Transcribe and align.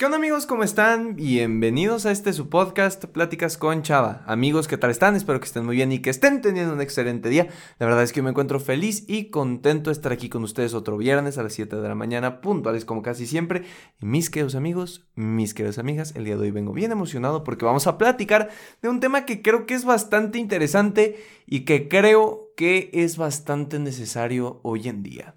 ¿Qué 0.00 0.06
onda 0.06 0.16
amigos? 0.16 0.46
¿Cómo 0.46 0.64
están? 0.64 1.14
Bienvenidos 1.14 2.06
a 2.06 2.10
este 2.10 2.32
su 2.32 2.48
podcast 2.48 3.04
Pláticas 3.04 3.58
con 3.58 3.82
Chava. 3.82 4.24
Amigos, 4.26 4.66
¿qué 4.66 4.78
tal 4.78 4.90
están? 4.90 5.14
Espero 5.14 5.40
que 5.40 5.44
estén 5.44 5.66
muy 5.66 5.76
bien 5.76 5.92
y 5.92 5.98
que 5.98 6.08
estén 6.08 6.40
teniendo 6.40 6.72
un 6.72 6.80
excelente 6.80 7.28
día. 7.28 7.48
La 7.78 7.84
verdad 7.84 8.02
es 8.02 8.14
que 8.14 8.22
me 8.22 8.30
encuentro 8.30 8.60
feliz 8.60 9.04
y 9.08 9.26
contento 9.26 9.90
de 9.90 9.92
estar 9.92 10.10
aquí 10.10 10.30
con 10.30 10.42
ustedes 10.42 10.72
otro 10.72 10.96
viernes 10.96 11.36
a 11.36 11.42
las 11.42 11.52
7 11.52 11.76
de 11.76 11.86
la 11.86 11.94
mañana, 11.94 12.40
puntuales 12.40 12.86
como 12.86 13.02
casi 13.02 13.26
siempre. 13.26 13.64
Y 14.00 14.06
mis 14.06 14.30
queridos 14.30 14.54
amigos, 14.54 15.06
mis 15.16 15.52
queridas 15.52 15.76
amigas, 15.76 16.16
el 16.16 16.24
día 16.24 16.36
de 16.36 16.44
hoy 16.44 16.50
vengo 16.50 16.72
bien 16.72 16.92
emocionado 16.92 17.44
porque 17.44 17.66
vamos 17.66 17.86
a 17.86 17.98
platicar 17.98 18.48
de 18.80 18.88
un 18.88 19.00
tema 19.00 19.26
que 19.26 19.42
creo 19.42 19.66
que 19.66 19.74
es 19.74 19.84
bastante 19.84 20.38
interesante 20.38 21.22
y 21.44 21.66
que 21.66 21.88
creo 21.88 22.49
que 22.60 22.90
es 22.92 23.16
bastante 23.16 23.78
necesario 23.78 24.60
hoy 24.64 24.86
en 24.86 25.02
día. 25.02 25.34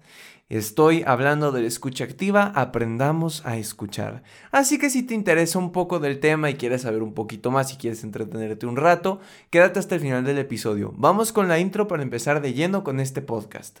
Estoy 0.50 1.04
hablando 1.06 1.52
de 1.52 1.62
la 1.62 1.68
escucha 1.68 2.04
activa, 2.04 2.52
aprendamos 2.54 3.46
a 3.46 3.56
escuchar. 3.56 4.22
Así 4.50 4.76
que 4.76 4.90
si 4.90 5.04
te 5.04 5.14
interesa 5.14 5.58
un 5.58 5.72
poco 5.72 6.00
del 6.00 6.20
tema 6.20 6.50
y 6.50 6.56
quieres 6.56 6.82
saber 6.82 7.02
un 7.02 7.14
poquito 7.14 7.50
más 7.50 7.72
y 7.72 7.78
quieres 7.78 8.04
entretenerte 8.04 8.66
un 8.66 8.76
rato, 8.76 9.20
quédate 9.48 9.78
hasta 9.78 9.94
el 9.94 10.02
final 10.02 10.22
del 10.22 10.36
episodio. 10.36 10.92
Vamos 10.98 11.32
con 11.32 11.48
la 11.48 11.58
intro 11.58 11.88
para 11.88 12.02
empezar 12.02 12.42
de 12.42 12.52
lleno 12.52 12.84
con 12.84 13.00
este 13.00 13.22
podcast. 13.22 13.80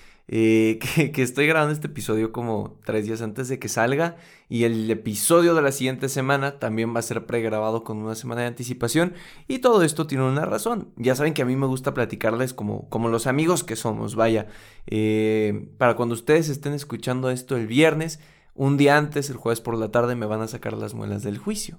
eh, 0.33 0.79
que, 1.13 1.21
estoy 1.21 1.45
grabando 1.45 1.73
este 1.73 1.87
episodio 1.87 2.31
como 2.31 2.79
tres 2.85 3.05
días 3.05 3.21
antes 3.21 3.49
de 3.49 3.59
que 3.59 3.67
salga 3.67 4.15
y 4.47 4.63
el 4.63 4.89
episodio 4.89 5.53
de 5.53 5.61
la 5.61 5.73
siguiente 5.73 6.07
semana 6.07 6.57
también 6.57 6.95
va 6.95 6.99
a 6.99 7.03
ser 7.03 7.25
pregrabado 7.25 7.83
con 7.83 7.97
una 7.97 8.15
semana 8.15 8.41
de 8.41 8.47
anticipación 8.47 9.13
y 9.49 9.59
todo 9.59 9.83
esto 9.83 10.07
tiene 10.07 10.23
una 10.23 10.45
razón. 10.45 10.93
Ya 10.95 11.15
saben 11.15 11.33
que 11.33 11.41
a 11.41 11.45
mí 11.45 11.57
me 11.57 11.67
gusta 11.67 11.93
platicarles 11.93 12.53
como, 12.53 12.87
como 12.87 13.09
los 13.09 13.27
amigos 13.27 13.65
que 13.65 13.75
somos, 13.75 14.15
vaya. 14.15 14.47
Eh, 14.87 15.67
para 15.77 15.97
cuando 15.97 16.15
ustedes 16.15 16.47
estén 16.47 16.71
escuchando 16.73 17.29
esto 17.29 17.57
el 17.57 17.67
viernes, 17.67 18.21
un 18.55 18.77
día 18.77 18.97
antes, 18.97 19.29
el 19.29 19.35
jueves 19.35 19.59
por 19.59 19.77
la 19.77 19.91
tarde, 19.91 20.15
me 20.15 20.25
van 20.25 20.41
a 20.41 20.47
sacar 20.47 20.73
las 20.73 20.93
muelas 20.93 21.23
del 21.23 21.37
juicio. 21.37 21.77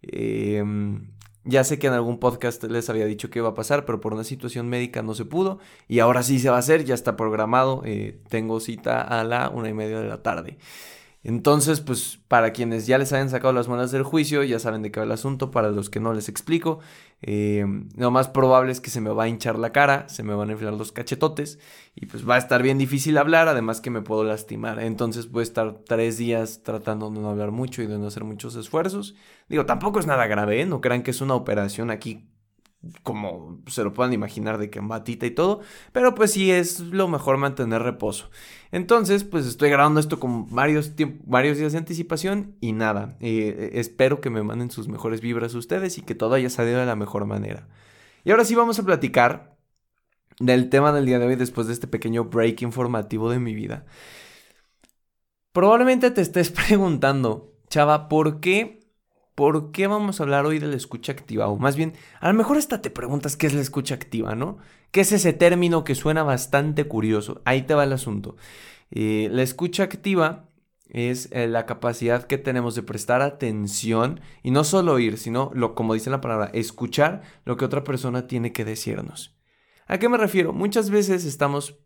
Eh, 0.00 0.64
ya 1.44 1.64
sé 1.64 1.78
que 1.78 1.86
en 1.86 1.94
algún 1.94 2.18
podcast 2.18 2.62
les 2.64 2.90
había 2.90 3.06
dicho 3.06 3.30
que 3.30 3.38
iba 3.38 3.48
a 3.48 3.54
pasar, 3.54 3.84
pero 3.86 4.00
por 4.00 4.12
una 4.12 4.24
situación 4.24 4.68
médica 4.68 5.02
no 5.02 5.14
se 5.14 5.24
pudo. 5.24 5.58
Y 5.88 6.00
ahora 6.00 6.22
sí 6.22 6.38
se 6.38 6.50
va 6.50 6.56
a 6.56 6.60
hacer, 6.60 6.84
ya 6.84 6.94
está 6.94 7.16
programado. 7.16 7.82
Eh, 7.84 8.20
tengo 8.28 8.60
cita 8.60 9.00
a 9.00 9.24
la 9.24 9.48
una 9.48 9.68
y 9.68 9.74
media 9.74 10.00
de 10.00 10.08
la 10.08 10.22
tarde. 10.22 10.58
Entonces, 11.22 11.80
pues 11.80 12.18
para 12.28 12.52
quienes 12.52 12.86
ya 12.86 12.96
les 12.96 13.12
hayan 13.12 13.28
sacado 13.28 13.52
las 13.52 13.68
muelas 13.68 13.90
del 13.90 14.04
juicio, 14.04 14.42
ya 14.42 14.58
saben 14.58 14.80
de 14.80 14.90
qué 14.90 15.00
va 15.00 15.06
el 15.06 15.12
asunto. 15.12 15.50
Para 15.50 15.70
los 15.70 15.90
que 15.90 16.00
no 16.00 16.14
les 16.14 16.30
explico, 16.30 16.78
eh, 17.20 17.66
lo 17.96 18.10
más 18.10 18.28
probable 18.28 18.72
es 18.72 18.80
que 18.80 18.88
se 18.88 19.02
me 19.02 19.10
va 19.10 19.24
a 19.24 19.28
hinchar 19.28 19.58
la 19.58 19.70
cara, 19.70 20.08
se 20.08 20.22
me 20.22 20.34
van 20.34 20.48
a 20.48 20.52
inflar 20.52 20.72
los 20.72 20.92
cachetotes 20.92 21.58
y 21.94 22.06
pues 22.06 22.26
va 22.28 22.36
a 22.36 22.38
estar 22.38 22.62
bien 22.62 22.78
difícil 22.78 23.18
hablar, 23.18 23.48
además 23.48 23.82
que 23.82 23.90
me 23.90 24.00
puedo 24.00 24.24
lastimar. 24.24 24.80
Entonces 24.80 25.30
voy 25.30 25.40
a 25.40 25.42
estar 25.42 25.74
tres 25.86 26.16
días 26.16 26.62
tratando 26.62 27.10
de 27.10 27.20
no 27.20 27.28
hablar 27.28 27.50
mucho 27.50 27.82
y 27.82 27.86
de 27.86 27.98
no 27.98 28.06
hacer 28.06 28.24
muchos 28.24 28.56
esfuerzos. 28.56 29.14
Digo, 29.48 29.66
tampoco 29.66 30.00
es 30.00 30.06
nada 30.06 30.26
grave, 30.26 30.62
¿eh? 30.62 30.66
no 30.66 30.80
crean 30.80 31.02
que 31.02 31.10
es 31.10 31.20
una 31.20 31.34
operación 31.34 31.90
aquí 31.90 32.29
como 33.02 33.60
se 33.66 33.84
lo 33.84 33.92
puedan 33.92 34.12
imaginar 34.12 34.58
de 34.58 34.70
que 34.70 34.78
en 34.78 34.88
batita 34.88 35.26
y 35.26 35.30
todo, 35.32 35.60
pero 35.92 36.14
pues 36.14 36.32
sí 36.32 36.50
es 36.50 36.80
lo 36.80 37.08
mejor 37.08 37.36
mantener 37.36 37.82
reposo. 37.82 38.30
Entonces, 38.72 39.24
pues 39.24 39.46
estoy 39.46 39.70
grabando 39.70 40.00
esto 40.00 40.18
con 40.18 40.48
varios, 40.54 40.92
varios 41.24 41.58
días 41.58 41.72
de 41.72 41.78
anticipación 41.78 42.56
y 42.60 42.72
nada, 42.72 43.16
eh, 43.20 43.72
espero 43.74 44.20
que 44.20 44.30
me 44.30 44.42
manden 44.42 44.70
sus 44.70 44.88
mejores 44.88 45.20
vibras 45.20 45.54
ustedes 45.54 45.98
y 45.98 46.02
que 46.02 46.14
todo 46.14 46.34
haya 46.34 46.50
salido 46.50 46.80
de 46.80 46.86
la 46.86 46.96
mejor 46.96 47.26
manera. 47.26 47.68
Y 48.24 48.30
ahora 48.30 48.44
sí 48.44 48.54
vamos 48.54 48.78
a 48.78 48.84
platicar 48.84 49.56
del 50.38 50.70
tema 50.70 50.92
del 50.92 51.06
día 51.06 51.18
de 51.18 51.26
hoy 51.26 51.36
después 51.36 51.66
de 51.66 51.74
este 51.74 51.86
pequeño 51.86 52.24
break 52.24 52.62
informativo 52.62 53.30
de 53.30 53.38
mi 53.38 53.54
vida. 53.54 53.84
Probablemente 55.52 56.10
te 56.10 56.22
estés 56.22 56.50
preguntando, 56.68 57.52
chava, 57.68 58.08
¿por 58.08 58.40
qué 58.40 58.79
¿por 59.40 59.72
qué 59.72 59.86
vamos 59.86 60.20
a 60.20 60.24
hablar 60.24 60.44
hoy 60.44 60.58
de 60.58 60.66
la 60.66 60.76
escucha 60.76 61.12
activa? 61.12 61.48
O 61.48 61.56
más 61.56 61.74
bien, 61.74 61.94
a 62.20 62.28
lo 62.28 62.34
mejor 62.34 62.58
hasta 62.58 62.82
te 62.82 62.90
preguntas 62.90 63.38
qué 63.38 63.46
es 63.46 63.54
la 63.54 63.62
escucha 63.62 63.94
activa, 63.94 64.34
¿no? 64.34 64.58
¿Qué 64.90 65.00
es 65.00 65.12
ese 65.12 65.32
término 65.32 65.82
que 65.82 65.94
suena 65.94 66.22
bastante 66.22 66.84
curioso? 66.84 67.40
Ahí 67.46 67.62
te 67.62 67.72
va 67.72 67.84
el 67.84 67.94
asunto. 67.94 68.36
Eh, 68.90 69.30
la 69.32 69.40
escucha 69.40 69.84
activa 69.84 70.50
es 70.90 71.30
eh, 71.32 71.48
la 71.48 71.64
capacidad 71.64 72.24
que 72.24 72.36
tenemos 72.36 72.74
de 72.74 72.82
prestar 72.82 73.22
atención 73.22 74.20
y 74.42 74.50
no 74.50 74.62
solo 74.62 74.92
oír, 74.92 75.16
sino, 75.16 75.50
lo, 75.54 75.74
como 75.74 75.94
dice 75.94 76.10
la 76.10 76.20
palabra, 76.20 76.50
escuchar 76.52 77.22
lo 77.46 77.56
que 77.56 77.64
otra 77.64 77.82
persona 77.82 78.26
tiene 78.26 78.52
que 78.52 78.66
decirnos. 78.66 79.38
¿A 79.86 79.96
qué 79.96 80.10
me 80.10 80.18
refiero? 80.18 80.52
Muchas 80.52 80.90
veces 80.90 81.24
estamos, 81.24 81.78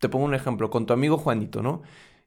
te 0.00 0.08
pongo 0.08 0.24
un 0.24 0.34
ejemplo, 0.34 0.68
con 0.68 0.84
tu 0.84 0.94
amigo 0.94 1.16
Juanito, 1.16 1.62
¿no? 1.62 1.82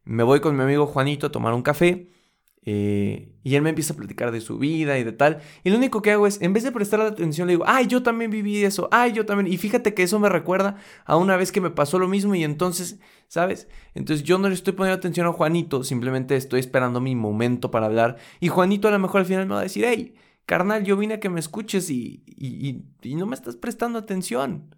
Me 0.05 0.23
voy 0.23 0.39
con 0.39 0.55
mi 0.55 0.63
amigo 0.63 0.87
Juanito 0.87 1.27
a 1.27 1.31
tomar 1.33 1.53
un 1.53 1.61
café 1.61 2.20
eh, 2.63 3.33
y 3.43 3.55
él 3.55 3.63
me 3.63 3.69
empieza 3.69 3.93
a 3.93 3.97
platicar 3.97 4.31
de 4.31 4.39
su 4.39 4.59
vida 4.59 4.99
y 4.99 5.03
de 5.03 5.11
tal. 5.11 5.41
Y 5.63 5.71
lo 5.71 5.77
único 5.77 6.01
que 6.01 6.11
hago 6.11 6.27
es, 6.27 6.41
en 6.41 6.53
vez 6.53 6.63
de 6.63 6.71
prestarle 6.71 7.07
atención, 7.07 7.47
le 7.47 7.53
digo, 7.53 7.63
ay, 7.67 7.87
yo 7.87 8.03
también 8.03 8.29
viví 8.29 8.63
eso, 8.63 8.87
ay, 8.91 9.13
yo 9.13 9.25
también. 9.25 9.51
Y 9.51 9.57
fíjate 9.57 9.93
que 9.93 10.03
eso 10.03 10.19
me 10.19 10.29
recuerda 10.29 10.77
a 11.05 11.17
una 11.17 11.37
vez 11.37 11.51
que 11.51 11.61
me 11.61 11.71
pasó 11.71 11.97
lo 11.97 12.07
mismo 12.07 12.35
y 12.35 12.43
entonces, 12.43 12.99
¿sabes? 13.27 13.67
Entonces 13.95 14.23
yo 14.23 14.37
no 14.37 14.47
le 14.47 14.53
estoy 14.53 14.73
poniendo 14.73 14.97
atención 14.97 15.25
a 15.27 15.33
Juanito, 15.33 15.83
simplemente 15.83 16.35
estoy 16.35 16.59
esperando 16.59 17.01
mi 17.01 17.15
momento 17.15 17.71
para 17.71 17.87
hablar. 17.87 18.17
Y 18.39 18.49
Juanito 18.49 18.87
a 18.87 18.91
lo 18.91 18.99
mejor 18.99 19.21
al 19.21 19.25
final 19.25 19.47
me 19.47 19.55
va 19.55 19.61
a 19.61 19.63
decir, 19.63 19.83
hey, 19.85 20.13
carnal, 20.45 20.83
yo 20.83 20.97
vine 20.97 21.15
a 21.15 21.19
que 21.19 21.29
me 21.29 21.39
escuches 21.39 21.89
y, 21.89 22.23
y 22.27 23.15
no 23.15 23.25
me 23.25 23.35
estás 23.35 23.55
prestando 23.55 23.97
atención. 23.97 24.75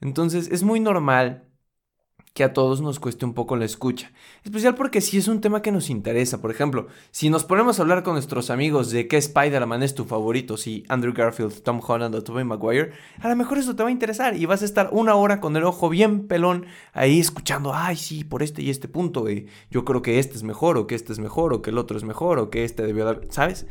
Entonces 0.00 0.48
es 0.50 0.62
muy 0.62 0.80
normal 0.80 1.46
que 2.36 2.44
a 2.44 2.52
todos 2.52 2.82
nos 2.82 3.00
cueste 3.00 3.24
un 3.24 3.32
poco 3.32 3.56
la 3.56 3.64
escucha. 3.64 4.12
Especial 4.44 4.74
porque 4.74 5.00
si 5.00 5.16
es 5.16 5.26
un 5.26 5.40
tema 5.40 5.62
que 5.62 5.72
nos 5.72 5.88
interesa. 5.88 6.42
Por 6.42 6.50
ejemplo, 6.50 6.86
si 7.10 7.30
nos 7.30 7.44
ponemos 7.44 7.78
a 7.78 7.82
hablar 7.82 8.02
con 8.02 8.12
nuestros 8.12 8.50
amigos 8.50 8.90
de 8.90 9.08
qué 9.08 9.16
Spider-Man 9.16 9.82
es 9.82 9.94
tu 9.94 10.04
favorito, 10.04 10.58
si 10.58 10.84
Andrew 10.88 11.14
Garfield, 11.14 11.62
Tom 11.62 11.80
Holland 11.84 12.14
o 12.14 12.22
Tobey 12.22 12.44
Maguire, 12.44 12.92
a 13.20 13.30
lo 13.30 13.36
mejor 13.36 13.56
eso 13.56 13.74
te 13.74 13.82
va 13.82 13.88
a 13.88 13.92
interesar 13.92 14.36
y 14.36 14.44
vas 14.44 14.60
a 14.60 14.66
estar 14.66 14.90
una 14.92 15.14
hora 15.14 15.40
con 15.40 15.56
el 15.56 15.64
ojo 15.64 15.88
bien 15.88 16.28
pelón 16.28 16.66
ahí 16.92 17.18
escuchando, 17.18 17.72
ay, 17.74 17.96
sí, 17.96 18.22
por 18.22 18.42
este 18.42 18.60
y 18.60 18.68
este 18.68 18.86
punto, 18.86 19.24
yo 19.70 19.84
creo 19.86 20.02
que 20.02 20.18
este 20.18 20.34
es 20.34 20.42
mejor 20.42 20.76
o 20.76 20.86
que 20.86 20.94
este 20.94 21.14
es 21.14 21.18
mejor 21.18 21.54
o 21.54 21.62
que 21.62 21.70
el 21.70 21.78
otro 21.78 21.96
es 21.96 22.04
mejor 22.04 22.38
o 22.38 22.50
que 22.50 22.64
este 22.64 22.82
debió 22.82 23.06
dar, 23.06 23.22
¿sabes? 23.30 23.66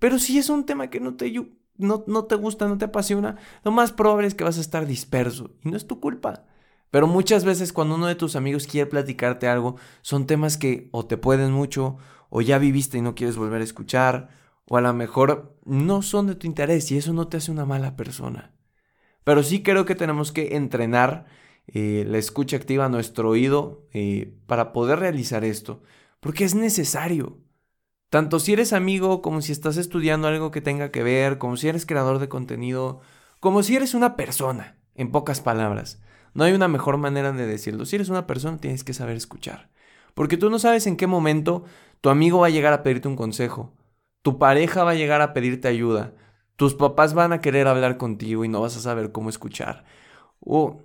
Pero 0.00 0.18
si 0.18 0.38
es 0.38 0.50
un 0.50 0.66
tema 0.66 0.90
que 0.90 0.98
no 0.98 1.14
te, 1.14 1.32
no, 1.76 2.02
no 2.08 2.24
te 2.24 2.34
gusta, 2.34 2.66
no 2.66 2.78
te 2.78 2.86
apasiona, 2.86 3.36
lo 3.62 3.70
más 3.70 3.92
probable 3.92 4.26
es 4.26 4.34
que 4.34 4.42
vas 4.42 4.58
a 4.58 4.60
estar 4.60 4.86
disperso 4.86 5.52
y 5.62 5.70
no 5.70 5.76
es 5.76 5.86
tu 5.86 6.00
culpa. 6.00 6.44
Pero 6.90 7.06
muchas 7.06 7.44
veces 7.44 7.72
cuando 7.72 7.96
uno 7.96 8.06
de 8.06 8.14
tus 8.14 8.36
amigos 8.36 8.66
quiere 8.66 8.90
platicarte 8.90 9.48
algo, 9.48 9.76
son 10.02 10.26
temas 10.26 10.56
que 10.56 10.88
o 10.92 11.06
te 11.06 11.16
pueden 11.16 11.52
mucho, 11.52 11.98
o 12.30 12.40
ya 12.40 12.58
viviste 12.58 12.98
y 12.98 13.02
no 13.02 13.14
quieres 13.14 13.36
volver 13.36 13.60
a 13.60 13.64
escuchar, 13.64 14.30
o 14.64 14.76
a 14.76 14.80
lo 14.80 14.92
mejor 14.92 15.56
no 15.64 16.02
son 16.02 16.26
de 16.26 16.34
tu 16.34 16.46
interés 16.46 16.90
y 16.90 16.98
eso 16.98 17.12
no 17.12 17.28
te 17.28 17.38
hace 17.38 17.50
una 17.50 17.64
mala 17.64 17.96
persona. 17.96 18.52
Pero 19.24 19.42
sí 19.42 19.62
creo 19.62 19.84
que 19.84 19.94
tenemos 19.94 20.32
que 20.32 20.56
entrenar 20.56 21.26
eh, 21.66 22.04
la 22.06 22.18
escucha 22.18 22.56
activa 22.56 22.86
a 22.86 22.88
nuestro 22.88 23.28
oído 23.28 23.86
eh, 23.92 24.34
para 24.46 24.72
poder 24.72 25.00
realizar 25.00 25.44
esto, 25.44 25.82
porque 26.20 26.44
es 26.44 26.54
necesario. 26.54 27.38
Tanto 28.10 28.40
si 28.40 28.54
eres 28.54 28.72
amigo, 28.72 29.20
como 29.20 29.42
si 29.42 29.52
estás 29.52 29.76
estudiando 29.76 30.28
algo 30.28 30.50
que 30.50 30.62
tenga 30.62 30.90
que 30.90 31.02
ver, 31.02 31.36
como 31.36 31.58
si 31.58 31.68
eres 31.68 31.84
creador 31.84 32.18
de 32.18 32.30
contenido, 32.30 33.00
como 33.38 33.62
si 33.62 33.76
eres 33.76 33.92
una 33.92 34.16
persona, 34.16 34.78
en 34.94 35.10
pocas 35.10 35.42
palabras. 35.42 36.00
No 36.34 36.44
hay 36.44 36.52
una 36.52 36.68
mejor 36.68 36.96
manera 36.96 37.32
de 37.32 37.46
decirlo. 37.46 37.84
Si 37.84 37.96
eres 37.96 38.08
una 38.08 38.26
persona, 38.26 38.58
tienes 38.58 38.84
que 38.84 38.94
saber 38.94 39.16
escuchar. 39.16 39.70
Porque 40.14 40.36
tú 40.36 40.50
no 40.50 40.58
sabes 40.58 40.86
en 40.86 40.96
qué 40.96 41.06
momento 41.06 41.64
tu 42.00 42.10
amigo 42.10 42.40
va 42.40 42.48
a 42.48 42.50
llegar 42.50 42.72
a 42.72 42.82
pedirte 42.82 43.08
un 43.08 43.16
consejo. 43.16 43.74
Tu 44.22 44.38
pareja 44.38 44.84
va 44.84 44.92
a 44.92 44.94
llegar 44.94 45.20
a 45.20 45.32
pedirte 45.32 45.68
ayuda. 45.68 46.14
Tus 46.56 46.74
papás 46.74 47.14
van 47.14 47.32
a 47.32 47.40
querer 47.40 47.68
hablar 47.68 47.96
contigo 47.98 48.44
y 48.44 48.48
no 48.48 48.60
vas 48.60 48.76
a 48.76 48.80
saber 48.80 49.12
cómo 49.12 49.30
escuchar. 49.30 49.84
O 50.40 50.82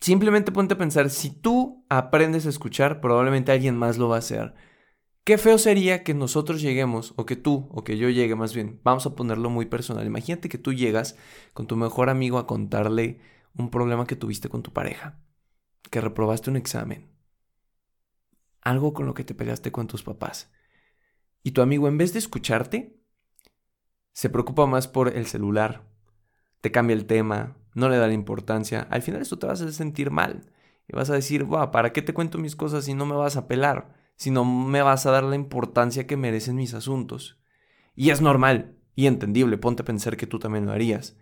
simplemente 0.00 0.52
ponte 0.52 0.74
a 0.74 0.78
pensar, 0.78 1.10
si 1.10 1.30
tú 1.30 1.84
aprendes 1.88 2.46
a 2.46 2.50
escuchar, 2.50 3.00
probablemente 3.00 3.52
alguien 3.52 3.76
más 3.76 3.98
lo 3.98 4.08
va 4.08 4.16
a 4.16 4.18
hacer. 4.20 4.54
Qué 5.24 5.38
feo 5.38 5.58
sería 5.58 6.02
que 6.02 6.14
nosotros 6.14 6.60
lleguemos, 6.62 7.12
o 7.16 7.26
que 7.26 7.36
tú, 7.36 7.68
o 7.70 7.84
que 7.84 7.98
yo 7.98 8.08
llegue 8.08 8.34
más 8.34 8.54
bien, 8.54 8.80
vamos 8.82 9.06
a 9.06 9.14
ponerlo 9.14 9.50
muy 9.50 9.66
personal. 9.66 10.06
Imagínate 10.06 10.48
que 10.48 10.58
tú 10.58 10.72
llegas 10.72 11.16
con 11.52 11.66
tu 11.66 11.76
mejor 11.76 12.10
amigo 12.10 12.38
a 12.38 12.46
contarle 12.46 13.20
un 13.56 13.70
problema 13.70 14.06
que 14.06 14.16
tuviste 14.16 14.48
con 14.48 14.62
tu 14.62 14.72
pareja, 14.72 15.18
que 15.90 16.00
reprobaste 16.00 16.50
un 16.50 16.56
examen, 16.56 17.10
algo 18.60 18.92
con 18.92 19.06
lo 19.06 19.14
que 19.14 19.24
te 19.24 19.34
peleaste 19.34 19.72
con 19.72 19.86
tus 19.86 20.02
papás. 20.02 20.52
Y 21.42 21.52
tu 21.52 21.62
amigo, 21.62 21.88
en 21.88 21.98
vez 21.98 22.12
de 22.12 22.18
escucharte, 22.18 23.00
se 24.12 24.28
preocupa 24.28 24.66
más 24.66 24.88
por 24.88 25.08
el 25.08 25.26
celular, 25.26 25.88
te 26.60 26.70
cambia 26.70 26.94
el 26.94 27.06
tema, 27.06 27.56
no 27.74 27.88
le 27.88 27.96
da 27.96 28.06
la 28.06 28.12
importancia, 28.12 28.86
al 28.90 29.02
final 29.02 29.22
esto 29.22 29.38
te 29.38 29.46
vas 29.46 29.60
a 29.60 29.72
sentir 29.72 30.10
mal. 30.10 30.50
Y 30.88 30.96
vas 30.96 31.08
a 31.08 31.14
decir, 31.14 31.46
¿para 31.70 31.92
qué 31.92 32.02
te 32.02 32.12
cuento 32.12 32.36
mis 32.38 32.56
cosas 32.56 32.84
si 32.84 32.94
no 32.94 33.06
me 33.06 33.14
vas 33.14 33.36
a 33.36 33.46
pelar? 33.46 33.94
Si 34.16 34.32
no 34.32 34.44
me 34.44 34.82
vas 34.82 35.06
a 35.06 35.12
dar 35.12 35.22
la 35.22 35.36
importancia 35.36 36.06
que 36.06 36.16
merecen 36.16 36.56
mis 36.56 36.74
asuntos. 36.74 37.38
Y 37.94 38.10
es 38.10 38.20
normal 38.20 38.76
y 38.96 39.06
entendible, 39.06 39.56
ponte 39.56 39.82
a 39.82 39.84
pensar 39.84 40.16
que 40.16 40.26
tú 40.26 40.40
también 40.40 40.66
lo 40.66 40.72
harías. 40.72 41.16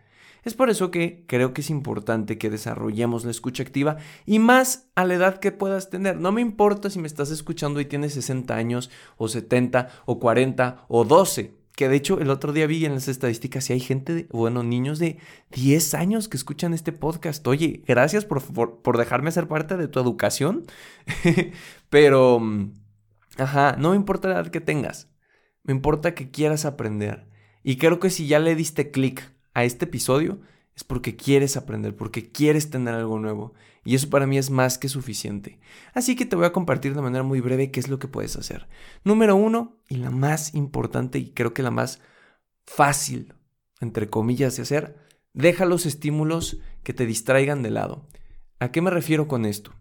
Es 0.45 0.55
por 0.55 0.71
eso 0.71 0.91
que 0.91 1.25
creo 1.27 1.53
que 1.53 1.61
es 1.63 1.71
importante 1.71 2.39
que 2.39 2.51
desarrollemos 2.51 3.25
la 3.25 3.31
escucha 3.31 3.63
activa 3.63 3.97
y 4.25 4.39
más 4.39 4.89
a 4.95 5.05
la 5.05 5.15
edad 5.15 5.41
que 5.41 5.53
puedas 5.53 5.91
tener. 5.91 6.19
No 6.19 6.33
me 6.33 6.41
importa 6.41 6.91
si 6.91 6.99
me 6.99 7.07
estás 7.07 7.31
escuchando 7.31 7.81
y 7.81 7.87
tienes 7.87 8.15
60 8.15 8.55
años 8.55 8.91
o 9.17 9.29
70 9.29 9.89
o 10.07 10.19
40 10.19 10.85
o 10.89 11.05
12. 11.05 11.59
Que 11.73 11.89
de 11.89 11.97
hecho 11.97 12.19
el 12.19 12.31
otro 12.31 12.53
día 12.53 12.67
vi 12.67 12.85
en 12.85 12.95
las 12.95 13.07
estadísticas 13.07 13.65
si 13.65 13.73
hay 13.73 13.81
gente, 13.81 14.13
de, 14.13 14.29
bueno, 14.33 14.65
niños 14.65 14.99
de 14.99 15.19
10 15.53 15.95
años 15.95 16.29
que 16.29 16.37
escuchan 16.37 16.75
este 16.75 16.91
podcast. 16.91 17.47
Oye, 17.47 17.85
gracias 17.87 18.25
por, 18.25 18.43
por, 18.43 18.99
dejarme 18.99 19.31
ser 19.31 19.47
parte 19.47 19.77
de 19.77 19.87
tu 19.87 20.01
educación. 20.01 20.65
Pero, 21.89 22.41
mm, 22.41 22.73
ajá, 23.37 23.77
no 23.79 23.91
me 23.91 23.97
importa 23.97 24.29
la 24.29 24.41
edad 24.41 24.51
que 24.51 24.61
tengas. 24.61 25.09
Me 25.63 25.73
importa 25.73 26.15
que 26.15 26.31
quieras 26.33 26.65
aprender. 26.65 27.29
Y 27.63 27.77
creo 27.77 28.01
que 28.01 28.11
si 28.11 28.27
ya 28.27 28.41
le 28.41 28.57
diste 28.57 28.91
clic 28.91 29.38
a 29.55 29.65
este 29.65 29.87
episodio 29.87 30.41
es 30.75 30.85
porque 30.85 31.17
quieres 31.17 31.57
aprender, 31.57 31.97
porque 31.97 32.31
quieres 32.31 32.71
tener 32.71 32.95
algo 32.95 33.19
nuevo. 33.19 33.55
Y 33.85 33.95
eso 33.95 34.11
para 34.11 34.27
mí 34.27 34.39
es 34.39 34.51
más 34.51 34.79
que 34.79 34.89
suficiente. 34.89 35.59
Así 35.95 36.15
que 36.15 36.27
te 36.27 36.37
voy 36.37 36.45
a 36.45 36.53
compartir 36.53 36.95
de 36.95 37.03
manera 37.03 37.25
muy 37.25 37.41
breve 37.41 37.71
qué 37.71 37.81
es 37.81 37.89
lo 37.89 37.99
que 37.99 38.07
puedes 38.07 38.37
hacer. 38.37 38.69
Número 39.03 39.35
uno, 39.35 39.81
y 39.89 39.97
la 39.97 40.11
más 40.11 40.55
importante 40.55 41.19
y 41.19 41.33
creo 41.33 41.55
que 41.55 41.63
la 41.63 41.71
más 41.71 42.01
fácil, 42.67 43.35
entre 43.81 44.09
comillas, 44.09 44.57
de 44.57 44.63
hacer, 44.63 44.97
deja 45.33 45.65
los 45.65 45.87
estímulos 45.87 46.59
que 46.83 46.93
te 46.93 47.07
distraigan 47.07 47.63
de 47.63 47.71
lado. 47.71 48.07
¿A 48.61 48.71
qué 48.71 48.83
me 48.83 48.91
refiero 48.91 49.27
con 49.27 49.47
esto? 49.47 49.73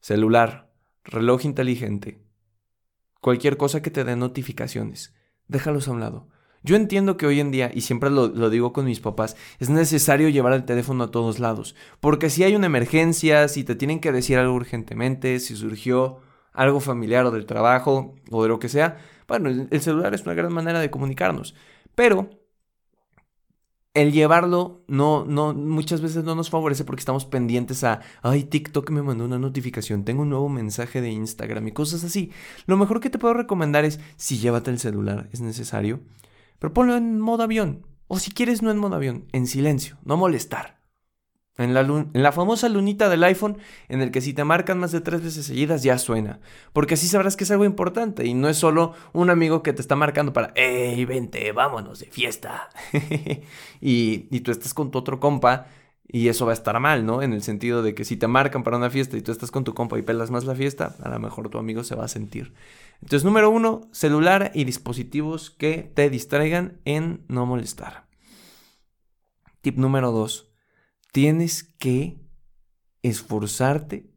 Celular, 0.00 0.72
reloj 1.04 1.44
inteligente, 1.44 2.22
cualquier 3.20 3.56
cosa 3.56 3.82
que 3.82 3.90
te 3.90 4.04
dé 4.04 4.16
notificaciones, 4.16 5.14
déjalos 5.46 5.88
a 5.88 5.92
un 5.92 6.00
lado. 6.00 6.28
Yo 6.62 6.76
entiendo 6.76 7.16
que 7.16 7.26
hoy 7.26 7.40
en 7.40 7.50
día, 7.50 7.70
y 7.72 7.82
siempre 7.82 8.10
lo, 8.10 8.50
digo 8.50 8.72
con 8.72 8.84
mis 8.84 9.00
papás, 9.00 9.36
es 9.58 9.70
necesario 9.70 10.28
llevar 10.28 10.52
el 10.52 10.64
teléfono 10.64 11.04
a 11.04 11.10
todos 11.10 11.38
lados. 11.38 11.74
Porque 12.00 12.30
si 12.30 12.44
hay 12.44 12.56
una 12.56 12.66
emergencia, 12.66 13.48
si 13.48 13.64
te 13.64 13.74
tienen 13.74 14.00
que 14.00 14.12
decir 14.12 14.38
algo 14.38 14.54
urgentemente, 14.54 15.38
si 15.40 15.56
surgió 15.56 16.20
algo 16.52 16.80
familiar 16.80 17.24
o 17.26 17.30
del 17.30 17.46
trabajo 17.46 18.14
o 18.30 18.42
de 18.42 18.48
lo 18.48 18.58
que 18.58 18.68
sea, 18.68 18.98
bueno, 19.28 19.48
el 19.48 19.80
celular 19.80 20.14
es 20.14 20.22
una 20.22 20.34
gran 20.34 20.52
manera 20.52 20.80
de 20.80 20.90
comunicarnos. 20.90 21.54
Pero 21.94 22.30
el 23.94 24.12
llevarlo 24.12 24.84
no, 24.86 25.24
no, 25.24 25.54
muchas 25.54 26.00
veces 26.00 26.22
no 26.22 26.34
nos 26.34 26.50
favorece 26.50 26.84
porque 26.84 27.00
estamos 27.00 27.24
pendientes 27.24 27.82
a, 27.82 28.00
ay, 28.22 28.44
TikTok 28.44 28.90
me 28.90 29.02
mandó 29.02 29.24
una 29.24 29.38
notificación, 29.38 30.04
tengo 30.04 30.22
un 30.22 30.30
nuevo 30.30 30.48
mensaje 30.48 31.00
de 31.00 31.10
Instagram 31.10 31.66
y 31.68 31.72
cosas 31.72 32.04
así. 32.04 32.30
Lo 32.66 32.76
mejor 32.76 33.00
que 33.00 33.10
te 33.10 33.18
puedo 33.18 33.34
recomendar 33.34 33.84
es, 33.84 33.98
si 34.16 34.38
llévate 34.38 34.70
el 34.70 34.78
celular, 34.78 35.28
es 35.32 35.40
necesario, 35.40 36.00
pero 36.58 36.72
ponlo 36.72 36.96
en 36.96 37.20
modo 37.20 37.42
avión. 37.42 37.86
O 38.06 38.18
si 38.18 38.30
quieres 38.30 38.62
no 38.62 38.70
en 38.70 38.78
modo 38.78 38.96
avión, 38.96 39.26
en 39.32 39.46
silencio, 39.46 39.98
no 40.02 40.16
molestar. 40.16 40.78
En 41.58 41.74
la, 41.74 42.30
famosa 42.30 42.68
lunita 42.68 43.08
del 43.08 43.24
iPhone, 43.24 43.58
en 43.88 44.00
el 44.00 44.12
que 44.12 44.20
si 44.20 44.32
te 44.32 44.44
marcan 44.44 44.78
más 44.78 44.92
de 44.92 45.00
tres 45.00 45.24
veces 45.24 45.44
seguidas 45.44 45.82
ya 45.82 45.98
suena. 45.98 46.38
Porque 46.72 46.94
así 46.94 47.08
sabrás 47.08 47.36
que 47.36 47.42
es 47.42 47.50
algo 47.50 47.64
importante 47.64 48.24
y 48.24 48.32
no 48.32 48.48
es 48.48 48.56
solo 48.56 48.94
un 49.12 49.28
amigo 49.28 49.64
que 49.64 49.72
te 49.72 49.82
está 49.82 49.96
marcando 49.96 50.32
para, 50.32 50.52
¡Ey, 50.54 51.04
vente, 51.04 51.50
vámonos 51.50 51.98
de 51.98 52.06
fiesta! 52.06 52.68
y, 53.80 54.28
y 54.30 54.40
tú 54.40 54.52
estás 54.52 54.72
con 54.72 54.92
tu 54.92 54.98
otro 54.98 55.18
compa 55.18 55.66
y 56.10 56.28
eso 56.28 56.46
va 56.46 56.52
a 56.52 56.54
estar 56.54 56.80
mal, 56.80 57.04
¿no? 57.04 57.22
En 57.22 57.34
el 57.34 57.42
sentido 57.42 57.82
de 57.82 57.94
que 57.94 58.06
si 58.06 58.16
te 58.16 58.26
marcan 58.26 58.64
para 58.64 58.78
una 58.78 58.88
fiesta 58.88 59.16
y 59.16 59.22
tú 59.22 59.30
estás 59.30 59.50
con 59.50 59.64
tu 59.64 59.74
compa 59.74 59.98
y 59.98 60.02
pelas 60.02 60.30
más 60.30 60.44
la 60.44 60.54
fiesta, 60.54 60.96
a 61.02 61.10
lo 61.10 61.18
mejor 61.18 61.50
tu 61.50 61.58
amigo 61.58 61.84
se 61.84 61.94
va 61.94 62.06
a 62.06 62.08
sentir. 62.08 62.54
Entonces, 63.02 63.24
número 63.24 63.50
uno, 63.50 63.82
celular 63.92 64.50
y 64.54 64.64
dispositivos 64.64 65.50
que 65.50 65.92
te 65.94 66.08
distraigan 66.08 66.80
en 66.86 67.24
no 67.28 67.44
molestar. 67.44 68.08
Tip 69.60 69.76
número 69.76 70.10
dos, 70.10 70.50
tienes 71.12 71.62
que 71.62 72.18
esforzarte 73.02 74.10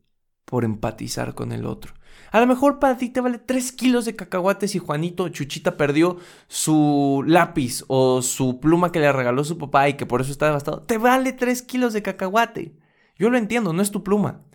por 0.46 0.64
empatizar 0.64 1.36
con 1.36 1.52
el 1.52 1.66
otro. 1.66 1.94
A 2.32 2.40
lo 2.40 2.48
mejor 2.48 2.80
para 2.80 2.98
ti 2.98 3.10
te 3.10 3.20
vale 3.20 3.40
3 3.40 3.74
kilos 3.74 4.06
de 4.06 4.16
cacahuates 4.16 4.74
y 4.74 4.80
Juanito 4.80 5.28
Chuchita 5.28 5.76
perdió 5.76 6.18
su 6.48 7.24
lápiz 7.28 7.84
o 7.88 8.22
su 8.22 8.62
pluma 8.62 8.94
que 8.94 9.02
le 9.02 9.12
regaló 9.12 9.44
su 9.44 9.58
papá 9.58 9.90
y 9.90 9.96
que 9.96 10.06
por 10.06 10.22
eso 10.22 10.32
está 10.32 10.46
devastado. 10.46 10.82
Te 10.82 10.98
vale 10.98 11.34
3 11.34 11.62
kilos 11.62 11.92
de 11.92 12.02
cacahuate. 12.02 12.78
Yo 13.18 13.30
lo 13.30 13.38
entiendo, 13.38 13.74
no 13.74 13.82
es 13.82 13.92
tu 13.92 14.02
pluma. 14.02 14.46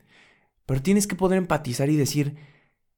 Pero 0.65 0.83
tienes 0.83 1.07
que 1.07 1.17
poder 1.17 1.37
empatizar 1.37 1.91
y 1.91 1.97
decir, 1.97 2.37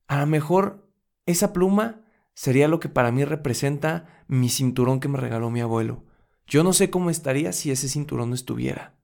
a 0.06 0.20
lo 0.20 0.26
mejor 0.26 0.88
esa 1.26 1.52
pluma 1.52 2.04
sería 2.32 2.69
lo 2.69 2.78
que 2.78 2.88
para 2.88 3.10
mí 3.10 3.25
representa 3.25 4.25
mi 4.28 4.48
cinturón 4.48 5.00
que 5.00 5.08
me 5.08 5.19
regaló 5.19 5.50
mi 5.50 5.60
abuelo. 5.60 6.04
Yo 6.46 6.62
no 6.62 6.72
sé 6.72 6.88
cómo 6.88 7.10
estaría 7.10 7.52
si 7.52 7.72
ese 7.72 7.88
cinturón 7.88 8.28
no 8.28 8.36
estuviera. 8.36 8.96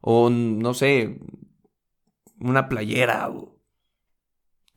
O 0.00 0.30
no 0.30 0.72
sé, 0.72 1.20
una 2.40 2.68
playera 2.70 3.28
o 3.28 3.57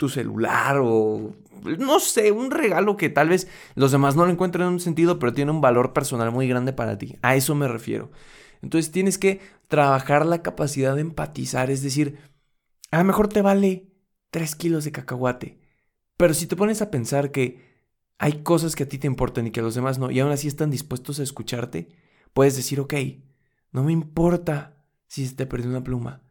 tu 0.02 0.10
celular 0.10 0.80
o 0.82 1.36
no 1.78 2.00
sé, 2.00 2.32
un 2.32 2.50
regalo 2.50 2.98
que 2.98 3.10
tal 3.10 3.30
vez 3.30 3.48
los 3.76 3.92
demás 3.92 4.16
no 4.16 4.26
lo 4.26 4.32
encuentren 4.32 4.66
en 4.66 4.74
un 4.74 4.80
sentido, 4.80 5.20
pero 5.20 5.32
tiene 5.32 5.52
un 5.52 5.62
valor 5.62 5.94
personal 5.94 6.32
muy 6.32 6.48
grande 6.48 6.74
para 6.74 6.98
ti. 6.98 7.18
A 7.22 7.36
eso 7.36 7.54
me 7.54 7.68
refiero. 7.68 8.10
Entonces 8.64 8.92
tienes 8.92 9.20
que 9.20 9.42
trabajar 9.68 10.26
la 10.26 10.42
capacidad 10.42 10.96
de 10.96 11.02
empatizar, 11.02 11.70
es 11.70 11.84
decir, 11.84 12.18
a 12.90 12.98
lo 12.98 13.04
mejor 13.04 13.28
te 13.28 13.44
vale 13.44 13.92
3 14.32 14.56
kilos 14.56 14.86
de 14.86 14.92
cacahuate, 14.92 15.60
pero 16.18 16.34
si 16.34 16.48
te 16.48 16.56
pones 16.56 16.82
a 16.82 16.90
pensar 16.90 17.30
que 17.30 17.70
hay 18.18 18.42
cosas 18.42 18.76
que 18.76 18.84
a 18.84 18.90
ti 18.90 18.98
te 18.98 19.06
importan 19.06 19.46
y 19.46 19.52
que 19.52 19.60
a 19.60 19.64
los 19.64 19.76
demás 19.76 20.00
no, 20.00 20.10
y 20.10 20.20
aún 20.20 20.32
así 20.32 20.48
están 20.48 20.72
dispuestos 20.72 21.20
a 21.20 21.24
escucharte, 21.24 21.90
puedes 22.34 22.56
decir, 22.56 22.80
ok, 22.80 22.96
no 23.72 23.84
me 23.84 23.92
importa 23.92 24.84
si 25.06 25.28
se 25.28 25.36
te 25.36 25.46
perdió 25.46 25.70
una 25.70 25.84
pluma, 25.84 26.24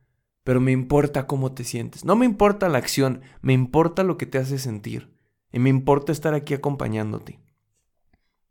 pero 0.51 0.61
me 0.61 0.73
importa 0.73 1.29
cómo 1.29 1.53
te 1.53 1.63
sientes. 1.63 2.05
No 2.05 2.17
me 2.17 2.27
importa 2.27 2.69
la 2.69 2.79
acción, 2.79 3.21
me 3.41 3.53
importa 3.53 4.03
lo 4.03 4.19
que 4.19 4.27
te 4.27 4.37
hace 4.37 4.59
sentir. 4.59 5.09
Y 5.53 5.61
me 5.61 5.71
importa 5.71 6.11
estar 6.11 6.35
aquí 6.35 6.55
acompañándote. 6.55 7.39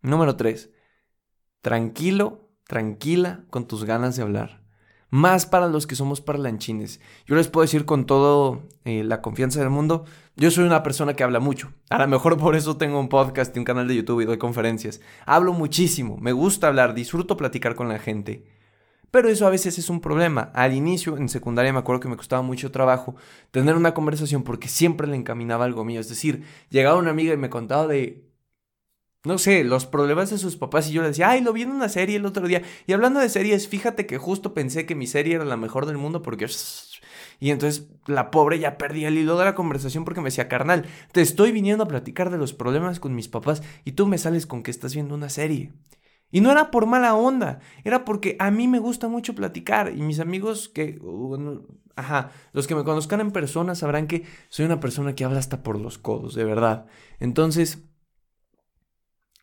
Número 0.02 0.38
3. 0.38 0.70
Tranquilo, 1.60 2.48
tranquila 2.66 3.44
con 3.50 3.68
tus 3.68 3.84
ganas 3.84 4.16
de 4.16 4.22
hablar. 4.22 4.64
Más 5.10 5.46
para 5.46 5.68
los 5.68 5.88
que 5.88 5.96
somos 5.96 6.22
parlanchines. 6.22 7.02
Yo 7.26 7.36
les 7.36 7.50
puedo 7.50 7.66
decir 7.66 7.84
con 7.84 8.06
toda 8.06 8.62
eh, 8.86 9.04
la 9.04 9.22
confianza 9.22 9.60
del 9.60 9.70
mundo, 9.70 10.06
yo 10.38 10.52
soy 10.52 10.64
una 10.64 10.84
persona 10.84 11.18
que 11.18 11.26
habla 11.26 11.42
mucho. 11.42 11.74
A 11.90 12.00
lo 12.00 12.08
mejor 12.08 12.38
por 12.38 12.56
eso 12.56 12.78
tengo 12.78 12.98
un 12.98 13.10
podcast 13.10 13.54
y 13.54 13.60
un 13.60 13.66
canal 13.66 13.90
de 13.90 13.98
YouTube 13.98 14.22
y 14.22 14.26
doy 14.26 14.38
conferencias. 14.38 15.02
Hablo 15.26 15.52
muchísimo, 15.52 16.16
me 16.16 16.32
gusta 16.32 16.70
hablar, 16.70 16.94
disfruto 16.94 17.36
platicar 17.36 17.76
con 17.76 17.90
la 17.90 18.00
gente. 18.00 18.46
Pero 19.12 19.30
eso 19.30 19.48
a 19.48 19.50
veces 19.50 19.78
es 19.78 19.90
un 19.90 20.02
problema. 20.02 20.52
Al 20.54 20.74
inicio, 20.74 21.18
en 21.18 21.30
secundaria, 21.30 21.74
me 21.74 21.80
acuerdo 21.80 22.00
que 22.02 22.10
me 22.10 22.18
costaba 22.18 22.42
mucho 22.42 22.72
trabajo 22.72 23.16
tener 23.52 23.76
una 23.76 23.94
conversación 23.94 24.44
porque 24.44 24.68
siempre 24.68 25.08
le 25.08 25.16
encaminaba 25.16 25.66
algo 25.66 25.84
mío. 25.84 26.00
Es 26.00 26.10
decir, 26.10 26.44
llegaba 26.70 27.00
una 27.00 27.12
amiga 27.12 27.34
y 27.34 27.38
me 27.38 27.50
contaba 27.50 27.88
de, 27.88 28.30
no 29.24 29.38
sé, 29.38 29.64
los 29.64 29.86
problemas 29.86 30.30
de 30.30 30.38
sus 30.38 30.56
papás 30.56 30.90
y 30.90 30.94
yo 30.94 31.02
le 31.02 31.10
decía, 31.10 31.30
ay, 31.30 31.42
lo 31.42 31.54
vi 31.54 31.64
en 31.64 31.72
una 31.72 31.90
serie 31.90 32.18
el 32.18 32.26
otro 32.26 32.48
día. 32.48 32.62
Y 32.88 32.94
hablando 32.94 33.20
de 33.20 33.30
series, 33.30 33.68
fíjate 33.68 34.06
que 34.06 34.18
justo 34.18 34.54
pensé 34.54 34.86
que 34.86 34.96
mi 34.96 35.08
serie 35.08 35.36
era 35.36 35.46
la 35.46 35.58
mejor 35.58 35.86
del 35.86 35.98
mundo 35.98 36.22
porque... 36.22 36.48
Y 37.42 37.52
entonces 37.52 37.88
la 38.06 38.32
pobre 38.32 38.60
ya 38.60 38.78
perdía 38.78 39.08
el 39.08 39.18
hilo 39.18 39.38
de 39.38 39.46
la 39.46 39.56
conversación 39.56 40.04
porque 40.04 40.22
me 40.22 40.28
decía, 40.28 40.50
carnal, 40.50 40.86
te 41.14 41.22
estoy 41.22 41.52
viniendo 41.52 41.86
a 41.86 41.88
platicar 41.88 42.30
de 42.30 42.38
los 42.38 42.54
problemas 42.54 43.00
con 43.00 43.16
mis 43.16 43.30
papás 43.30 43.62
y 43.86 43.94
tú 43.94 44.08
me 44.08 44.18
sales 44.18 44.46
con 44.46 44.62
que 44.62 44.72
estás 44.72 44.94
viendo 44.94 45.16
una 45.16 45.30
serie. 45.30 45.72
Y 46.32 46.42
no 46.42 46.52
era 46.52 46.72
por 46.72 46.86
mala 46.86 47.16
onda, 47.16 47.60
era 47.84 48.06
porque 48.06 48.36
a 48.40 48.52
mí 48.52 48.68
me 48.68 48.80
gusta 48.80 49.08
mucho 49.08 49.34
platicar 49.36 49.92
y 49.96 50.02
mis 50.02 50.20
amigos 50.20 50.70
que, 50.70 51.00
ajá, 51.96 52.32
los 52.54 52.68
que 52.68 52.76
me 52.76 52.84
conozcan 52.84 53.22
en 53.22 53.32
persona 53.32 53.74
sabrán 53.76 54.08
que 54.08 54.26
soy 54.50 54.66
una 54.66 54.80
persona 54.80 55.16
que 55.16 55.26
habla 55.26 55.40
hasta 55.40 55.64
por 55.64 55.80
los 55.80 55.98
codos, 55.98 56.36
de 56.36 56.44
verdad. 56.44 56.86
Entonces, 57.20 57.84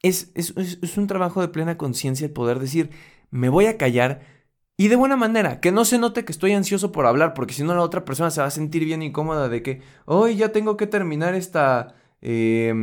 es, 0.02 0.30
es, 0.34 0.54
es 0.56 0.96
un 0.96 1.08
trabajo 1.08 1.40
de 1.40 1.48
plena 1.48 1.76
conciencia 1.76 2.26
el 2.26 2.32
poder 2.32 2.60
decir, 2.60 2.90
me 3.30 3.48
voy 3.48 3.66
a 3.66 3.76
callar 3.76 4.20
y 4.78 4.88
de 4.88 4.96
buena 4.96 5.16
manera, 5.16 5.60
que 5.60 5.72
no 5.72 5.84
se 5.86 5.98
note 5.98 6.24
que 6.24 6.32
estoy 6.32 6.52
ansioso 6.52 6.92
por 6.92 7.06
hablar, 7.06 7.32
porque 7.32 7.54
si 7.54 7.62
no 7.64 7.74
la 7.74 7.80
otra 7.80 8.04
persona 8.04 8.30
se 8.30 8.42
va 8.42 8.46
a 8.48 8.50
sentir 8.50 8.84
bien 8.84 9.02
incómoda 9.02 9.48
de 9.48 9.62
que, 9.62 9.80
hoy 10.04 10.36
ya 10.36 10.52
tengo 10.52 10.76
que 10.76 10.86
terminar 10.86 11.34
esta... 11.34 11.94
Eh, 12.20 12.74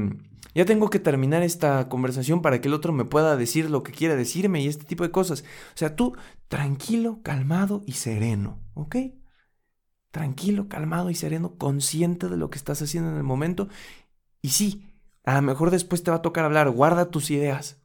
ya 0.53 0.65
tengo 0.65 0.89
que 0.89 0.99
terminar 0.99 1.43
esta 1.43 1.89
conversación 1.89 2.41
para 2.41 2.61
que 2.61 2.67
el 2.67 2.73
otro 2.73 2.93
me 2.93 3.05
pueda 3.05 3.35
decir 3.35 3.69
lo 3.69 3.83
que 3.83 3.91
quiere 3.91 4.15
decirme 4.15 4.61
y 4.61 4.67
este 4.67 4.85
tipo 4.85 5.03
de 5.03 5.11
cosas. 5.11 5.43
O 5.73 5.77
sea, 5.77 5.95
tú 5.95 6.15
tranquilo, 6.47 7.21
calmado 7.23 7.83
y 7.85 7.93
sereno, 7.93 8.61
¿ok? 8.73 8.95
Tranquilo, 10.11 10.69
calmado 10.69 11.09
y 11.09 11.15
sereno, 11.15 11.57
consciente 11.57 12.29
de 12.29 12.37
lo 12.37 12.49
que 12.49 12.57
estás 12.57 12.81
haciendo 12.81 13.09
en 13.09 13.17
el 13.17 13.23
momento. 13.23 13.67
Y 14.41 14.49
sí, 14.49 14.93
a 15.23 15.35
lo 15.35 15.41
mejor 15.41 15.71
después 15.71 16.03
te 16.03 16.11
va 16.11 16.17
a 16.17 16.21
tocar 16.21 16.45
hablar, 16.45 16.69
guarda 16.69 17.09
tus 17.09 17.31
ideas. 17.31 17.81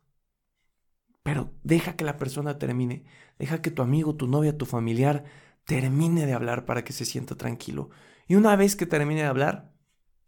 Pero 1.22 1.54
deja 1.62 1.96
que 1.96 2.04
la 2.04 2.16
persona 2.16 2.58
termine. 2.58 3.04
Deja 3.38 3.62
que 3.62 3.70
tu 3.70 3.82
amigo, 3.82 4.16
tu 4.16 4.26
novia, 4.26 4.58
tu 4.58 4.66
familiar 4.66 5.24
termine 5.64 6.26
de 6.26 6.32
hablar 6.32 6.64
para 6.64 6.84
que 6.84 6.92
se 6.92 7.04
sienta 7.04 7.36
tranquilo. 7.36 7.90
Y 8.26 8.34
una 8.34 8.56
vez 8.56 8.76
que 8.76 8.86
termine 8.86 9.22
de 9.22 9.26
hablar, 9.26 9.72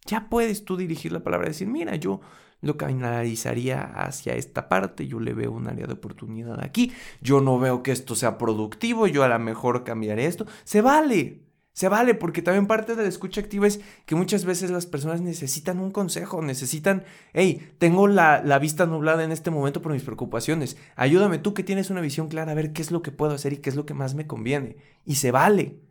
ya 0.07 0.29
puedes 0.29 0.65
tú 0.65 0.77
dirigir 0.77 1.13
la 1.13 1.23
palabra 1.23 1.49
y 1.49 1.51
decir, 1.51 1.69
mira, 1.69 1.97
yo 1.97 2.21
lo 2.63 2.77
canalizaría 2.77 3.83
hacia 3.83 4.35
esta 4.35 4.69
parte, 4.69 5.07
yo 5.07 5.21
le 5.21 5.33
veo 5.33 5.53
un 5.53 5.69
área 5.69 5.87
de 5.87 5.95
oportunidad 5.95 6.63
aquí, 6.63 6.93
yo 7.21 7.41
no 7.41 7.59
veo 7.59 7.83
que 7.83 7.93
esto 7.93 8.15
sea 8.15 8.39
productivo, 8.39 9.07
yo 9.07 9.25
a 9.25 9.29
lo 9.29 9.39
mejor 9.39 9.85
cambiaré 9.85 10.27
esto. 10.27 10.47
Se 10.65 10.83
vale, 10.83 11.41
se 11.73 11.89
vale, 11.89 12.15
porque 12.15 12.43
también 12.43 12.67
parte 12.67 12.97
de 12.97 13.03
la 13.03 13.09
escucha 13.09 13.41
activa 13.41 13.67
es 13.67 13.81
que 14.05 14.15
muchas 14.15 14.45
veces 14.45 14.71
las 14.71 14.87
personas 14.87 15.21
necesitan 15.21 15.79
un 15.79 15.91
consejo, 15.91 16.43
necesitan, 16.43 17.05
hey, 17.33 17.73
tengo 17.79 18.09
la, 18.09 18.43
la, 18.45 18.59
vista 18.59 18.87
nublada 18.87 19.25
en 19.25 19.33
este 19.33 19.51
momento 19.51 19.81
por 19.81 19.93
mis 19.93 20.03
preocupaciones, 20.03 20.77
ayúdame 20.97 21.39
tú 21.39 21.55
que 21.55 21.63
tienes 21.65 21.91
una 21.91 22.01
visión 22.01 22.29
clara 22.29 22.53
a 22.53 22.57
ver 22.57 22.73
qué 22.73 22.83
es 22.83 22.91
lo 22.91 23.03
que 23.03 23.13
puedo 23.13 23.33
hacer 23.33 23.53
y 23.55 23.59
qué 23.59 23.71
es 23.71 23.77
lo 23.77 23.87
que 23.87 23.95
más 23.95 24.15
me 24.15 24.27
conviene. 24.27 24.77
Y 25.07 25.15
se 25.15 25.31
vale. 25.31 25.90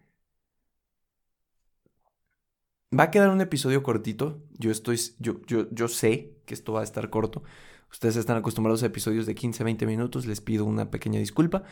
Va 2.97 3.03
a 3.03 3.11
quedar 3.11 3.29
un 3.29 3.41
episodio 3.41 3.83
cortito. 3.83 4.41
Yo 4.57 4.71
estoy. 4.71 4.99
Yo, 5.19 5.41
yo, 5.45 5.69
yo 5.71 5.87
sé 5.87 6.37
que 6.45 6.53
esto 6.53 6.73
va 6.73 6.81
a 6.81 6.83
estar 6.83 7.09
corto. 7.09 7.43
Ustedes 7.91 8.15
están 8.15 8.37
acostumbrados 8.37 8.81
a 8.81 8.87
episodios 8.87 9.25
de 9.25 9.35
15, 9.35 9.63
20 9.63 9.85
minutos. 9.85 10.25
Les 10.25 10.41
pido 10.41 10.65
una 10.65 10.89
pequeña 10.89 11.19
disculpa. 11.19 11.63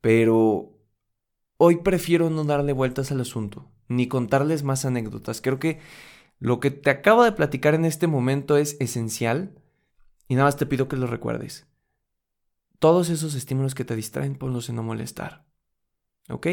Pero 0.00 0.76
hoy 1.56 1.76
prefiero 1.76 2.28
no 2.28 2.44
darle 2.44 2.72
vueltas 2.74 3.10
al 3.12 3.20
asunto. 3.20 3.70
Ni 3.88 4.08
contarles 4.08 4.62
más 4.62 4.84
anécdotas. 4.84 5.40
Creo 5.40 5.58
que 5.58 5.80
lo 6.38 6.60
que 6.60 6.70
te 6.70 6.90
acabo 6.90 7.24
de 7.24 7.32
platicar 7.32 7.74
en 7.74 7.86
este 7.86 8.06
momento 8.06 8.58
es 8.58 8.76
esencial. 8.78 9.58
Y 10.28 10.34
nada 10.34 10.48
más 10.48 10.56
te 10.56 10.66
pido 10.66 10.86
que 10.86 10.96
lo 10.96 11.06
recuerdes. 11.06 11.66
Todos 12.78 13.08
esos 13.08 13.34
estímulos 13.34 13.74
que 13.74 13.86
te 13.86 13.96
distraen, 13.96 14.36
ponlos 14.36 14.68
en 14.68 14.76
no 14.76 14.82
molestar. 14.82 15.46
¿Ok? 16.28 16.46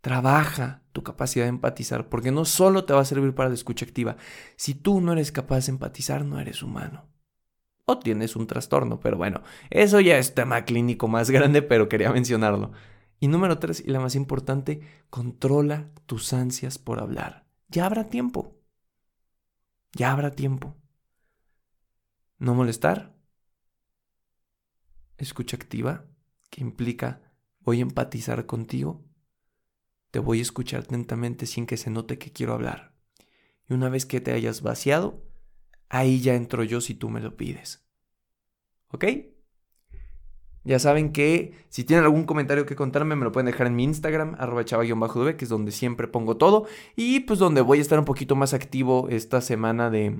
Trabaja 0.00 0.82
tu 0.92 1.02
capacidad 1.02 1.44
de 1.44 1.50
empatizar, 1.50 2.08
porque 2.08 2.30
no 2.30 2.44
solo 2.44 2.84
te 2.84 2.92
va 2.92 3.00
a 3.00 3.04
servir 3.04 3.34
para 3.34 3.48
la 3.48 3.54
escucha 3.54 3.84
activa. 3.84 4.16
Si 4.56 4.74
tú 4.74 5.00
no 5.00 5.12
eres 5.12 5.32
capaz 5.32 5.66
de 5.66 5.72
empatizar, 5.72 6.24
no 6.24 6.38
eres 6.38 6.62
humano. 6.62 7.08
O 7.84 7.98
tienes 7.98 8.36
un 8.36 8.46
trastorno, 8.46 9.00
pero 9.00 9.16
bueno, 9.16 9.42
eso 9.70 10.00
ya 10.00 10.18
es 10.18 10.34
tema 10.34 10.64
clínico 10.64 11.08
más 11.08 11.30
grande, 11.32 11.62
pero 11.62 11.88
quería 11.88 12.12
mencionarlo. 12.12 12.72
Y 13.18 13.26
número 13.26 13.58
tres, 13.58 13.82
y 13.84 13.90
la 13.90 13.98
más 13.98 14.14
importante, 14.14 14.80
controla 15.10 15.90
tus 16.06 16.32
ansias 16.32 16.78
por 16.78 17.00
hablar. 17.00 17.46
Ya 17.68 17.86
habrá 17.86 18.08
tiempo. 18.08 18.56
Ya 19.92 20.12
habrá 20.12 20.30
tiempo. 20.30 20.76
No 22.38 22.54
molestar. 22.54 23.16
Escucha 25.16 25.56
activa, 25.56 26.04
que 26.50 26.60
implica 26.60 27.20
voy 27.60 27.80
a 27.80 27.82
empatizar 27.82 28.46
contigo 28.46 29.07
te 30.10 30.18
voy 30.18 30.38
a 30.38 30.42
escuchar 30.42 30.80
atentamente 30.80 31.46
sin 31.46 31.66
que 31.66 31.76
se 31.76 31.90
note 31.90 32.18
que 32.18 32.32
quiero 32.32 32.54
hablar. 32.54 32.94
Y 33.68 33.74
una 33.74 33.88
vez 33.88 34.06
que 34.06 34.20
te 34.20 34.32
hayas 34.32 34.62
vaciado, 34.62 35.22
ahí 35.88 36.20
ya 36.20 36.34
entro 36.34 36.64
yo 36.64 36.80
si 36.80 36.94
tú 36.94 37.10
me 37.10 37.20
lo 37.20 37.36
pides. 37.36 37.86
¿Ok? 38.90 39.04
Ya 40.64 40.78
saben 40.78 41.12
que 41.12 41.54
si 41.70 41.84
tienen 41.84 42.04
algún 42.04 42.24
comentario 42.24 42.66
que 42.66 42.76
contarme, 42.76 43.16
me 43.16 43.24
lo 43.24 43.32
pueden 43.32 43.46
dejar 43.46 43.68
en 43.68 43.76
mi 43.76 43.84
Instagram, 43.84 44.36
arroba 44.38 44.64
chava-dv, 44.64 45.36
que 45.36 45.44
es 45.44 45.48
donde 45.48 45.72
siempre 45.72 46.08
pongo 46.08 46.36
todo. 46.36 46.66
Y 46.96 47.20
pues 47.20 47.38
donde 47.38 47.60
voy 47.60 47.78
a 47.78 47.82
estar 47.82 47.98
un 47.98 48.04
poquito 48.04 48.36
más 48.36 48.54
activo 48.54 49.08
esta 49.08 49.40
semana 49.40 49.90
de... 49.90 50.18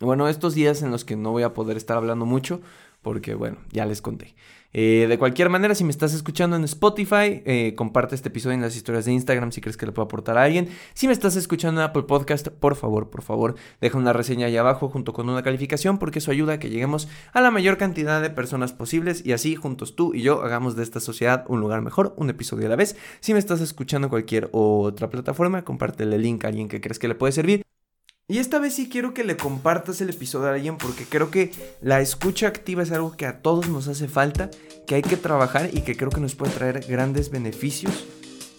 Bueno, 0.00 0.28
estos 0.28 0.54
días 0.54 0.82
en 0.82 0.90
los 0.90 1.04
que 1.04 1.16
no 1.16 1.30
voy 1.30 1.42
a 1.42 1.52
poder 1.52 1.76
estar 1.76 1.96
hablando 1.96 2.24
mucho, 2.26 2.62
porque 3.04 3.34
bueno, 3.34 3.58
ya 3.70 3.86
les 3.86 4.02
conté. 4.02 4.34
Eh, 4.76 5.06
de 5.08 5.18
cualquier 5.18 5.50
manera, 5.50 5.76
si 5.76 5.84
me 5.84 5.90
estás 5.90 6.14
escuchando 6.14 6.56
en 6.56 6.64
Spotify, 6.64 7.42
eh, 7.44 7.74
comparte 7.76 8.16
este 8.16 8.28
episodio 8.30 8.56
en 8.56 8.60
las 8.60 8.74
historias 8.74 9.04
de 9.04 9.12
Instagram 9.12 9.52
si 9.52 9.60
crees 9.60 9.76
que 9.76 9.86
le 9.86 9.92
puedo 9.92 10.06
aportar 10.06 10.36
a 10.36 10.42
alguien. 10.42 10.68
Si 10.94 11.06
me 11.06 11.12
estás 11.12 11.36
escuchando 11.36 11.80
en 11.80 11.86
Apple 11.86 12.02
Podcast, 12.02 12.48
por 12.48 12.74
favor, 12.74 13.08
por 13.08 13.22
favor, 13.22 13.54
deja 13.80 13.96
una 13.96 14.12
reseña 14.12 14.48
ahí 14.48 14.56
abajo 14.56 14.88
junto 14.88 15.12
con 15.12 15.28
una 15.28 15.44
calificación 15.44 15.98
porque 15.98 16.18
eso 16.18 16.32
ayuda 16.32 16.54
a 16.54 16.58
que 16.58 16.70
lleguemos 16.70 17.06
a 17.32 17.40
la 17.40 17.52
mayor 17.52 17.78
cantidad 17.78 18.20
de 18.20 18.30
personas 18.30 18.72
posibles 18.72 19.24
y 19.24 19.30
así 19.30 19.54
juntos 19.54 19.94
tú 19.94 20.12
y 20.12 20.22
yo 20.22 20.42
hagamos 20.42 20.74
de 20.74 20.82
esta 20.82 20.98
sociedad 20.98 21.44
un 21.46 21.60
lugar 21.60 21.80
mejor, 21.80 22.12
un 22.16 22.28
episodio 22.30 22.66
a 22.66 22.70
la 22.70 22.76
vez. 22.76 22.96
Si 23.20 23.32
me 23.32 23.38
estás 23.38 23.60
escuchando 23.60 24.06
en 24.06 24.10
cualquier 24.10 24.48
otra 24.50 25.08
plataforma, 25.08 25.62
compártele 25.62 26.16
el 26.16 26.22
link 26.22 26.44
a 26.44 26.48
alguien 26.48 26.66
que 26.66 26.80
crees 26.80 26.98
que 26.98 27.06
le 27.06 27.14
puede 27.14 27.32
servir. 27.32 27.64
Y 28.26 28.38
esta 28.38 28.58
vez 28.58 28.74
sí 28.74 28.88
quiero 28.88 29.12
que 29.12 29.22
le 29.22 29.36
compartas 29.36 30.00
el 30.00 30.08
episodio 30.08 30.48
a 30.48 30.54
alguien 30.54 30.78
porque 30.78 31.04
creo 31.04 31.30
que 31.30 31.52
la 31.82 32.00
escucha 32.00 32.48
activa 32.48 32.82
es 32.82 32.90
algo 32.90 33.12
que 33.18 33.26
a 33.26 33.42
todos 33.42 33.68
nos 33.68 33.86
hace 33.86 34.08
falta, 34.08 34.48
que 34.86 34.94
hay 34.94 35.02
que 35.02 35.18
trabajar 35.18 35.68
y 35.74 35.82
que 35.82 35.94
creo 35.94 36.10
que 36.10 36.22
nos 36.22 36.34
puede 36.34 36.52
traer 36.52 36.86
grandes 36.88 37.30
beneficios 37.30 38.06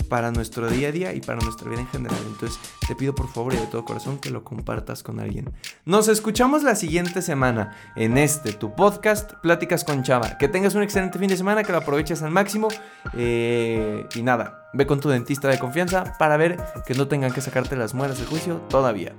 para 0.08 0.30
nuestro 0.30 0.70
día 0.70 0.90
a 0.90 0.92
día 0.92 1.14
y 1.16 1.22
para 1.22 1.40
nuestra 1.40 1.68
vida 1.68 1.80
en 1.80 1.88
general. 1.88 2.20
Entonces 2.28 2.60
te 2.88 2.96
pido 2.96 3.16
por 3.16 3.28
favor 3.28 3.56
y 3.56 3.58
de 3.58 3.66
todo 3.66 3.86
corazón 3.86 4.20
que 4.20 4.30
lo 4.30 4.44
compartas 4.44 5.02
con 5.02 5.20
alguien. 5.20 5.52
Nos 5.84 6.10
escuchamos 6.10 6.62
la 6.62 6.76
siguiente 6.76 7.24
semana 7.24 7.76
en 7.96 8.20
este, 8.20 8.54
tu 8.54 8.76
podcast, 8.76 9.34
Pláticas 9.42 9.84
con 9.84 10.04
Chava. 10.04 10.38
Que 10.38 10.48
tengas 10.48 10.76
un 10.76 10.84
excelente 10.84 11.18
fin 11.18 11.28
de 11.28 11.38
semana, 11.38 11.64
que 11.64 11.72
lo 11.72 11.80
aproveches 11.80 12.22
al 12.22 12.30
máximo. 12.30 12.68
Eh, 13.14 14.06
y 14.14 14.22
nada, 14.22 14.70
ve 14.74 14.86
con 14.86 15.00
tu 15.00 15.10
dentista 15.10 15.48
de 15.48 15.58
confianza 15.58 16.16
para 16.20 16.38
ver 16.38 16.64
que 16.86 16.94
no 16.94 17.08
tengan 17.08 17.32
que 17.32 17.42
sacarte 17.42 17.76
las 17.76 17.96
muelas 17.96 18.20
del 18.20 18.28
juicio 18.28 18.58
todavía. 18.70 19.16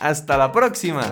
Hasta 0.00 0.38
la 0.38 0.50
próxima. 0.50 1.02